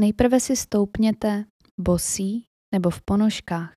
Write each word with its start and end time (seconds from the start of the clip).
Nejprve 0.00 0.40
si 0.40 0.56
stoupněte 0.56 1.44
bosí 1.80 2.44
nebo 2.74 2.90
v 2.90 3.02
ponožkách. 3.02 3.72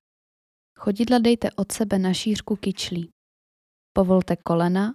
Chodidla 0.78 1.18
dejte 1.18 1.50
od 1.50 1.72
sebe 1.72 1.98
na 1.98 2.12
šířku 2.12 2.56
kyčlí. 2.56 3.10
Povolte 3.92 4.36
kolena, 4.36 4.94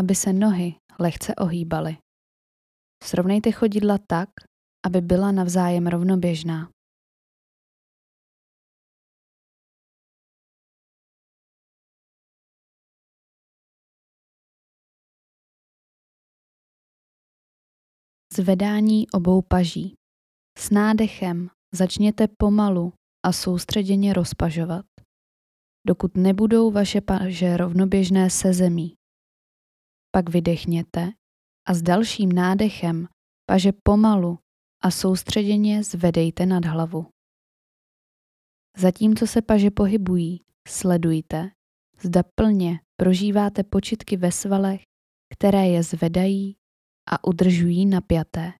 aby 0.00 0.14
se 0.14 0.32
nohy 0.32 0.74
lehce 0.98 1.34
ohýbaly. 1.34 1.96
Srovnejte 3.04 3.52
chodidla 3.52 3.98
tak, 4.08 4.28
aby 4.86 5.00
byla 5.00 5.32
navzájem 5.32 5.86
rovnoběžná. 5.86 6.70
Zvedání 18.32 19.10
obou 19.10 19.42
paží. 19.42 19.96
S 20.58 20.70
nádechem 20.70 21.50
začněte 21.74 22.28
pomalu 22.38 22.92
a 23.26 23.32
soustředěně 23.32 24.12
rozpažovat, 24.12 24.86
dokud 25.86 26.16
nebudou 26.16 26.70
vaše 26.70 27.00
paže 27.00 27.56
rovnoběžné 27.56 28.30
se 28.30 28.52
zemí. 28.52 28.94
Pak 30.10 30.28
vydechněte 30.30 31.12
a 31.68 31.74
s 31.74 31.82
dalším 31.82 32.32
nádechem 32.32 33.08
paže 33.50 33.72
pomalu 33.82 34.38
a 34.82 34.90
soustředěně 34.90 35.84
zvedejte 35.84 36.46
nad 36.46 36.64
hlavu. 36.64 37.06
Zatímco 38.76 39.26
se 39.26 39.42
paže 39.42 39.70
pohybují, 39.70 40.40
sledujte, 40.68 41.50
zda 42.00 42.22
plně 42.34 42.80
prožíváte 42.96 43.62
počitky 43.62 44.16
ve 44.16 44.32
svalech, 44.32 44.82
které 45.34 45.68
je 45.68 45.82
zvedají 45.82 46.56
a 47.10 47.24
udržují 47.24 47.86
napjaté. 47.86 48.52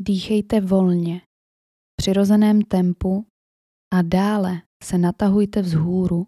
Dýchejte 0.00 0.60
volně, 0.60 1.20
v 1.20 1.96
přirozeném 1.96 2.62
tempu 2.62 3.26
a 3.94 4.02
dále 4.02 4.62
se 4.84 4.98
natahujte 4.98 5.62
vzhůru, 5.62 6.26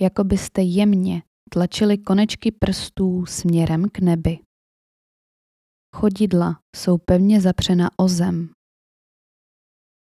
jako 0.00 0.24
byste 0.24 0.62
jemně 0.62 1.22
tlačili 1.52 1.98
konečky 1.98 2.52
prstů 2.52 3.26
směrem 3.26 3.88
k 3.88 3.98
nebi. 3.98 4.38
Chodidla 5.96 6.60
jsou 6.76 6.98
pevně 6.98 7.40
zapřena 7.40 7.90
o 7.98 8.08
zem. 8.08 8.50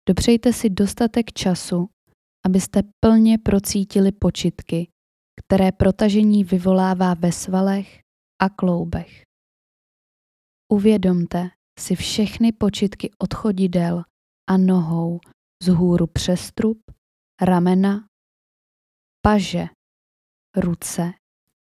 Dopřejte 0.09 0.53
si 0.53 0.71
dostatek 0.71 1.33
času, 1.33 1.89
abyste 2.47 2.83
plně 3.01 3.39
procítili 3.39 4.13
počitky, 4.13 4.89
které 5.45 5.73
protažení 5.73 6.45
vyvolává 6.45 7.15
ve 7.15 7.33
svalech 7.33 8.01
a 8.43 8.49
kloubech. 8.49 9.23
Uvědomte, 10.73 11.51
si 11.79 11.97
všechny 11.97 12.53
počitky 12.53 13.11
od 13.19 13.35
chodidel 13.35 14.03
a 14.51 14.57
nohou 14.57 15.21
z 15.63 15.69
hůru 15.69 16.07
přes 16.07 16.53
trup, 16.53 16.83
ramena, 17.41 18.07
paže, 19.23 19.67
ruce 20.57 21.13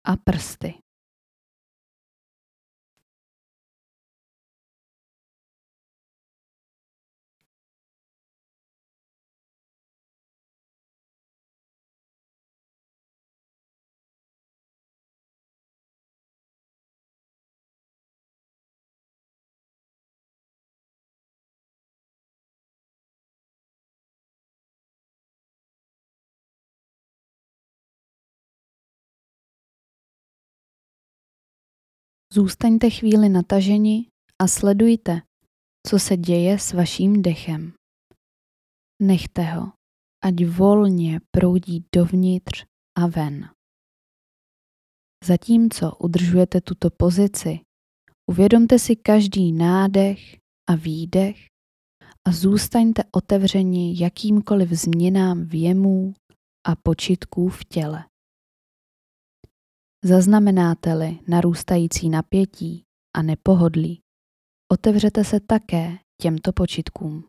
a 0.05 0.17
prsty. 0.17 0.73
Zůstaňte 32.37 32.89
chvíli 32.89 33.29
nataženi 33.29 34.09
a 34.41 34.47
sledujte, 34.47 35.21
co 35.87 35.99
se 35.99 36.17
děje 36.17 36.59
s 36.59 36.73
vaším 36.73 37.21
dechem. 37.21 37.73
Nechte 39.01 39.41
ho, 39.41 39.71
ať 40.23 40.45
volně 40.45 41.19
proudí 41.31 41.85
dovnitř 41.95 42.65
a 42.97 43.07
ven. 43.07 43.49
Zatímco 45.23 45.95
udržujete 45.99 46.61
tuto 46.61 46.89
pozici, 46.97 47.59
uvědomte 48.29 48.79
si 48.79 48.95
každý 48.95 49.51
nádech 49.51 50.37
a 50.69 50.75
výdech 50.75 51.37
a 52.27 52.31
zůstaňte 52.31 53.03
otevřeni 53.11 54.01
jakýmkoliv 54.01 54.69
změnám 54.69 55.45
věmů 55.45 56.13
a 56.67 56.75
počitků 56.75 57.49
v 57.49 57.65
těle. 57.65 58.05
Zaznamenáte-li 60.07 61.19
narůstající 61.27 62.09
napětí 62.09 62.83
a 63.15 63.21
nepohodlí, 63.21 64.01
otevřete 64.71 65.23
se 65.23 65.39
také 65.39 65.97
těmto 66.21 66.53
počitkům. 66.53 67.23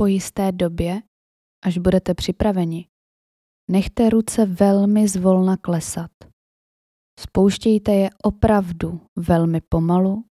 Po 0.00 0.06
jisté 0.06 0.52
době, 0.52 1.02
až 1.64 1.78
budete 1.78 2.14
připraveni, 2.14 2.88
nechte 3.70 4.10
ruce 4.10 4.46
velmi 4.46 5.08
zvolna 5.08 5.56
klesat. 5.56 6.10
Spouštějte 7.20 7.92
je 7.92 8.10
opravdu 8.22 9.00
velmi 9.18 9.60
pomalu 9.60 10.24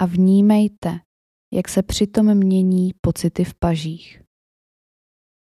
a 0.00 0.06
vnímejte, 0.06 1.00
jak 1.54 1.68
se 1.68 1.82
přitom 1.82 2.34
mění 2.34 2.94
pocity 3.00 3.44
v 3.44 3.54
pažích. 3.54 4.22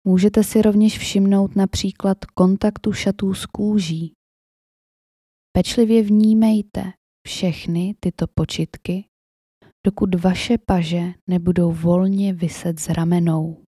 Můžete 0.07 0.45
si 0.45 0.63
rovněž 0.63 0.99
všimnout 0.99 1.57
například 1.57 2.25
kontaktu 2.25 2.93
šatů 2.93 3.35
s 3.35 3.47
kůží. 3.47 4.13
Pečlivě 5.57 6.03
vnímejte 6.03 6.93
všechny 7.27 7.95
tyto 8.01 8.27
počitky 8.35 9.05
dokud 9.87 10.15
vaše 10.15 10.59
paže 10.59 11.03
nebudou 11.27 11.73
volně 11.73 12.33
vyset 12.33 12.81
z 12.81 12.89
ramenou. 12.89 13.63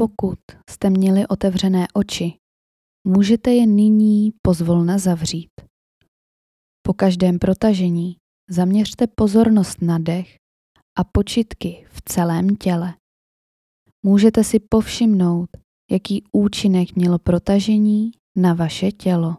Pokud 0.00 0.38
jste 0.70 0.90
měli 0.90 1.26
otevřené 1.26 1.86
oči, 1.94 2.32
můžete 3.06 3.50
je 3.50 3.66
nyní 3.66 4.32
pozvolna 4.42 4.98
zavřít. 4.98 5.63
Po 6.86 6.94
každém 6.94 7.38
protažení 7.38 8.16
zaměřte 8.50 9.06
pozornost 9.06 9.82
na 9.82 9.98
dech 9.98 10.36
a 10.98 11.04
počitky 11.04 11.86
v 11.90 12.02
celém 12.04 12.56
těle. 12.56 12.94
Můžete 14.02 14.44
si 14.44 14.60
povšimnout, 14.60 15.48
jaký 15.90 16.24
účinek 16.32 16.96
mělo 16.96 17.18
protažení 17.18 18.10
na 18.36 18.54
vaše 18.54 18.92
tělo. 18.92 19.36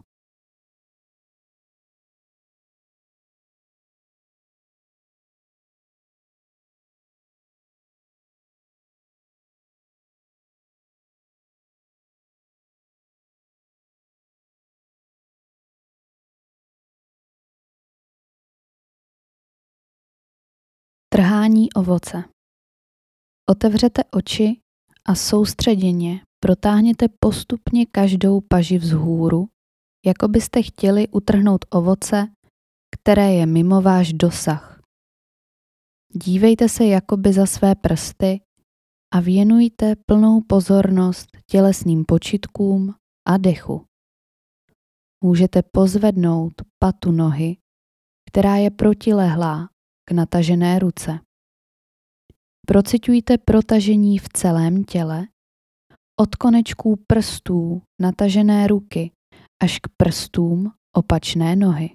Trhání 21.16 21.72
ovoce. 21.72 22.24
Otevřete 23.50 24.04
oči 24.04 24.60
a 25.04 25.14
soustředěně 25.14 26.20
protáhněte 26.42 27.06
postupně 27.20 27.86
každou 27.86 28.40
paži 28.40 28.78
vzhůru, 28.78 29.48
jako 30.06 30.28
byste 30.28 30.62
chtěli 30.62 31.08
utrhnout 31.08 31.64
ovoce, 31.70 32.26
které 32.96 33.32
je 33.32 33.46
mimo 33.46 33.82
váš 33.82 34.12
dosah. 34.12 34.80
Dívejte 36.24 36.68
se 36.68 36.84
jakoby 36.84 37.32
za 37.32 37.46
své 37.46 37.74
prsty 37.74 38.40
a 39.14 39.20
věnujte 39.20 39.94
plnou 40.06 40.40
pozornost 40.40 41.28
tělesným 41.50 42.04
počitkům 42.04 42.94
a 43.28 43.36
dechu. 43.36 43.84
Můžete 45.24 45.62
pozvednout 45.62 46.52
patu 46.78 47.10
nohy, 47.12 47.56
která 48.30 48.56
je 48.56 48.70
protilehlá 48.70 49.68
k 50.08 50.12
natažené 50.12 50.78
ruce. 50.78 51.20
Procitujte 52.66 53.38
protažení 53.38 54.18
v 54.18 54.28
celém 54.28 54.84
těle, 54.84 55.26
od 56.20 56.36
konečků 56.36 57.04
prstů 57.06 57.82
natažené 58.00 58.66
ruky 58.66 59.10
až 59.62 59.78
k 59.78 59.88
prstům 59.96 60.72
opačné 60.96 61.56
nohy. 61.56 61.94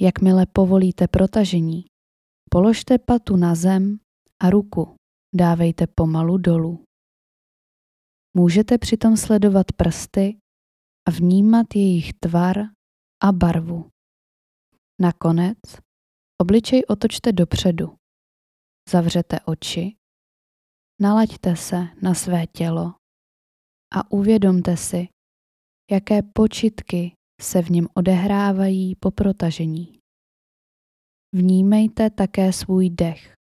Jakmile 0.00 0.46
povolíte 0.46 1.08
protažení, 1.08 1.84
položte 2.50 2.98
patu 2.98 3.36
na 3.36 3.54
zem 3.54 3.98
a 4.42 4.50
ruku 4.50 4.94
dávejte 5.34 5.86
pomalu 5.86 6.38
dolů. 6.38 6.84
Můžete 8.36 8.78
přitom 8.78 9.16
sledovat 9.16 9.66
prsty 9.76 10.38
a 11.08 11.10
vnímat 11.10 11.66
jejich 11.74 12.12
tvar 12.12 12.56
a 13.22 13.32
barvu. 13.32 13.90
Nakonec 15.00 15.58
obličej 16.40 16.82
otočte 16.88 17.32
dopředu. 17.32 17.96
Zavřete 18.88 19.40
oči, 19.40 19.96
nalaďte 21.00 21.56
se 21.56 21.76
na 22.02 22.14
své 22.14 22.46
tělo 22.46 22.94
a 23.94 24.12
uvědomte 24.12 24.76
si, 24.76 25.08
jaké 25.90 26.22
počitky 26.22 27.12
se 27.40 27.62
v 27.62 27.70
něm 27.70 27.86
odehrávají 27.94 28.96
po 28.96 29.10
protažení. 29.10 30.00
Vnímejte 31.34 32.10
také 32.10 32.52
svůj 32.52 32.90
dech. 32.90 33.34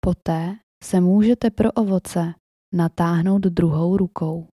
Poté 0.00 0.56
se 0.84 1.00
můžete 1.00 1.50
pro 1.50 1.72
ovoce 1.72 2.34
natáhnout 2.74 3.42
druhou 3.42 3.96
rukou. 3.96 4.48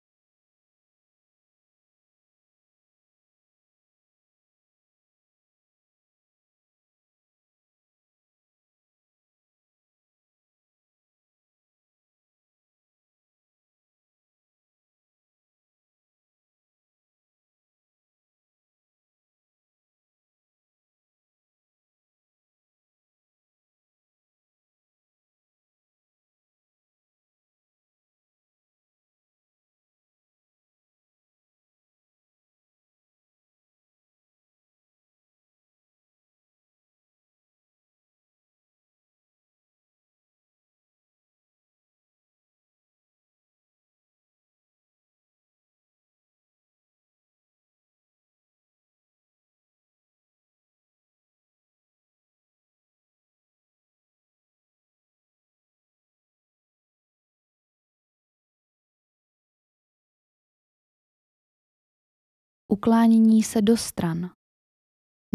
Uklánění 62.72 63.44
se 63.44 63.62
do 63.62 63.78
stran. 63.78 64.30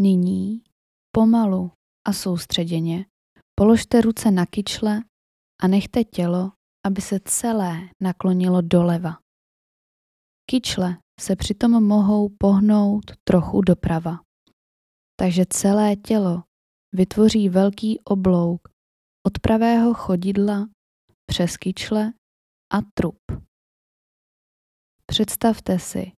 Nyní 0.01 0.63
pomalu 1.11 1.71
a 2.07 2.13
soustředěně 2.13 3.05
položte 3.55 4.01
ruce 4.01 4.31
na 4.31 4.45
kyčle 4.45 5.03
a 5.61 5.67
nechte 5.67 6.03
tělo, 6.03 6.51
aby 6.85 7.01
se 7.01 7.19
celé 7.25 7.89
naklonilo 8.01 8.61
doleva. 8.61 9.19
Kyčle 10.49 10.97
se 11.19 11.35
přitom 11.35 11.83
mohou 11.83 12.29
pohnout 12.39 13.11
trochu 13.23 13.61
doprava. 13.61 14.19
Takže 15.19 15.45
celé 15.49 15.95
tělo 15.95 16.43
vytvoří 16.95 17.49
velký 17.49 17.99
oblouk 17.99 18.67
od 19.27 19.39
pravého 19.39 19.93
chodidla 19.93 20.69
přes 21.25 21.57
kyčle 21.57 22.13
a 22.73 22.77
trup. 22.93 23.19
Představte 25.05 25.79
si, 25.79 26.16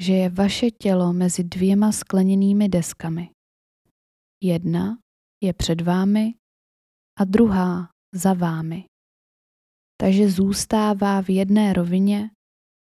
že 0.00 0.12
je 0.12 0.30
vaše 0.30 0.70
tělo 0.70 1.12
mezi 1.12 1.44
dvěma 1.44 1.92
skleněnými 1.92 2.68
deskami. 2.68 3.30
Jedna 4.42 4.98
je 5.42 5.52
před 5.52 5.80
vámi 5.80 6.34
a 7.18 7.24
druhá 7.24 7.90
za 8.14 8.32
vámi. 8.32 8.84
Takže 10.00 10.30
zůstává 10.30 11.22
v 11.22 11.30
jedné 11.30 11.72
rovině 11.72 12.30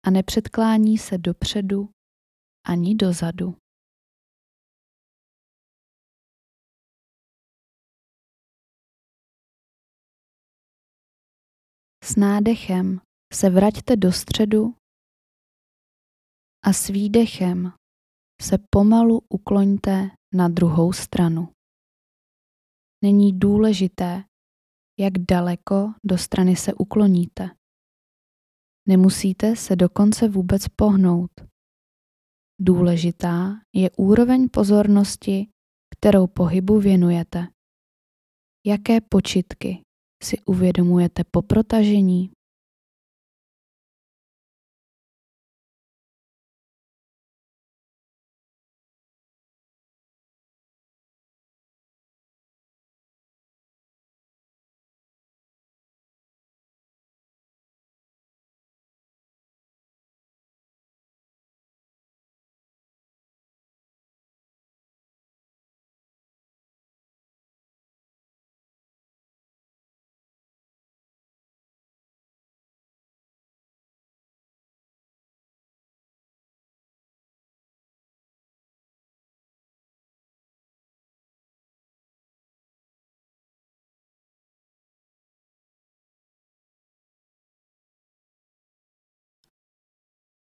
a 0.05 0.09
nepředklání 0.09 0.97
se 0.97 1.17
dopředu 1.17 1.89
ani 2.67 2.95
dozadu. 2.95 3.55
S 12.03 12.15
nádechem 12.15 13.01
se 13.33 13.49
vraťte 13.49 13.95
do 13.95 14.11
středu 14.11 14.78
a 16.65 16.73
s 16.73 16.87
výdechem 16.87 17.71
se 18.41 18.57
pomalu 18.69 19.21
ukloňte 19.29 20.09
na 20.33 20.47
druhou 20.47 20.93
stranu. 20.93 21.53
Není 23.03 23.39
důležité, 23.39 24.23
jak 24.99 25.13
daleko 25.17 25.93
do 26.03 26.17
strany 26.17 26.55
se 26.55 26.73
ukloníte. 26.73 27.49
Nemusíte 28.87 29.55
se 29.55 29.75
dokonce 29.75 30.27
vůbec 30.27 30.67
pohnout. 30.67 31.31
Důležitá 32.61 33.61
je 33.75 33.89
úroveň 33.97 34.49
pozornosti, 34.49 35.47
kterou 35.95 36.27
pohybu 36.27 36.79
věnujete. 36.79 37.47
Jaké 38.65 39.01
počitky 39.01 39.81
si 40.23 40.37
uvědomujete 40.45 41.23
po 41.31 41.41
protažení? 41.41 42.31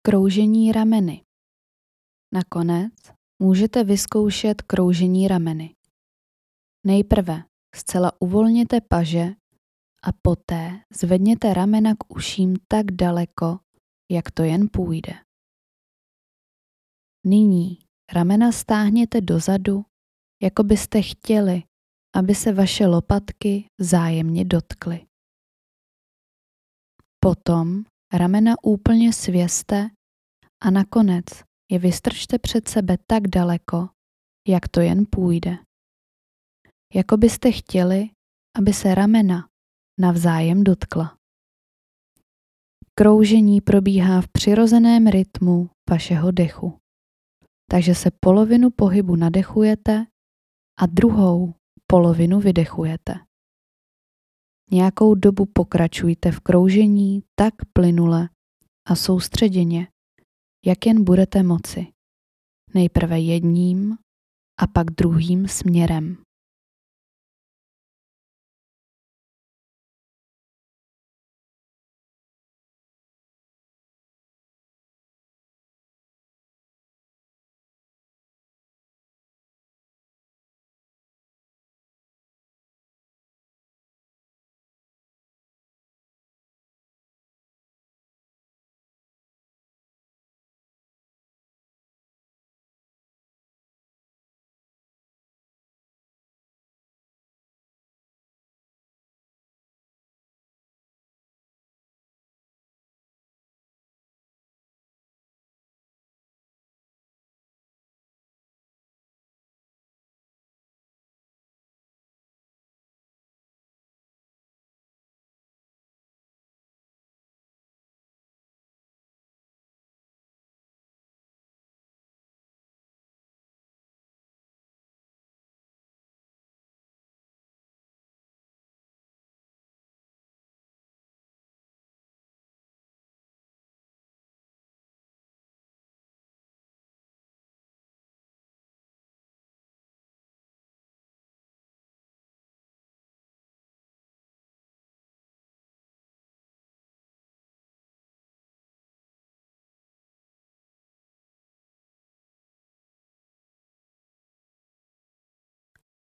Kroužení 0.06 0.72
rameny. 0.72 1.24
Nakonec 2.34 2.92
můžete 3.38 3.84
vyzkoušet 3.84 4.62
kroužení 4.62 5.28
rameny. 5.28 5.74
Nejprve 6.86 7.44
zcela 7.74 8.12
uvolněte 8.20 8.80
paže 8.80 9.26
a 10.02 10.12
poté 10.22 10.80
zvedněte 10.92 11.54
ramena 11.54 11.94
k 11.94 12.14
uším 12.16 12.56
tak 12.68 12.86
daleko, 12.92 13.58
jak 14.10 14.30
to 14.30 14.42
jen 14.42 14.68
půjde. 14.72 15.12
Nyní 17.26 17.78
ramena 18.12 18.52
stáhněte 18.52 19.20
dozadu, 19.20 19.84
jako 20.42 20.62
byste 20.62 21.02
chtěli, 21.02 21.62
aby 22.16 22.34
se 22.34 22.52
vaše 22.52 22.86
lopatky 22.86 23.66
vzájemně 23.80 24.44
dotkly. 24.44 25.06
Potom 27.20 27.84
ramena 28.12 28.54
úplně 28.62 29.12
svěste 29.12 29.90
a 30.64 30.70
nakonec 30.70 31.24
je 31.70 31.78
vystrčte 31.78 32.38
před 32.38 32.68
sebe 32.68 32.98
tak 33.06 33.28
daleko, 33.28 33.88
jak 34.48 34.68
to 34.68 34.80
jen 34.80 35.06
půjde. 35.10 35.58
Jako 36.94 37.16
byste 37.16 37.52
chtěli, 37.52 38.10
aby 38.58 38.72
se 38.72 38.94
ramena 38.94 39.48
navzájem 40.00 40.64
dotkla. 40.64 41.18
Kroužení 42.94 43.60
probíhá 43.60 44.20
v 44.20 44.28
přirozeném 44.28 45.06
rytmu 45.06 45.70
vašeho 45.90 46.30
dechu. 46.30 46.78
Takže 47.70 47.94
se 47.94 48.10
polovinu 48.20 48.70
pohybu 48.70 49.16
nadechujete 49.16 50.06
a 50.80 50.86
druhou 50.86 51.54
polovinu 51.86 52.40
vydechujete. 52.40 53.14
Nějakou 54.70 55.14
dobu 55.14 55.46
pokračujte 55.46 56.32
v 56.32 56.40
kroužení 56.40 57.22
tak 57.34 57.54
plynule 57.72 58.28
a 58.88 58.96
soustředěně, 58.96 59.88
jak 60.64 60.86
jen 60.86 61.04
budete 61.04 61.42
moci. 61.42 61.86
Nejprve 62.74 63.20
jedním 63.20 63.96
a 64.60 64.66
pak 64.66 64.86
druhým 64.90 65.48
směrem. 65.48 66.23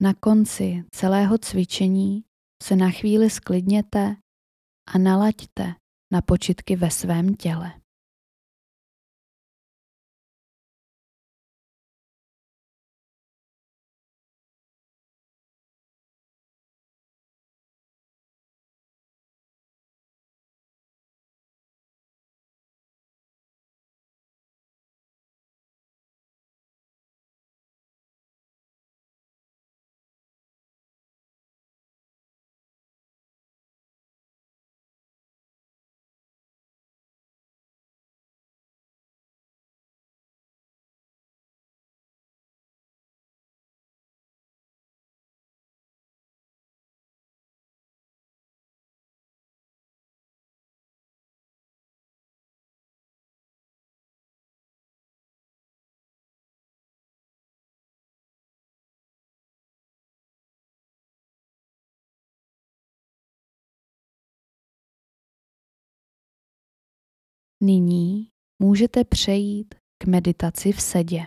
Na 0.02 0.14
konci 0.14 0.84
celého 0.92 1.38
cvičení 1.38 2.24
se 2.64 2.76
na 2.76 2.90
chvíli 2.90 3.30
sklidněte 3.30 4.16
a 4.94 4.98
nalaďte 4.98 5.74
na 6.12 6.22
počitky 6.22 6.76
ve 6.76 6.92
svém 6.92 7.36
těle. 7.36 7.74
Nyní 67.64 68.28
můžete 68.60 69.04
přejít 69.04 69.76
k 69.98 70.06
meditaci 70.06 70.72
v 70.72 70.82
sedě. 70.82 71.26